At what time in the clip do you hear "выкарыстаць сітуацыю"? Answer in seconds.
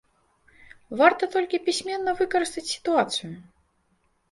2.23-3.33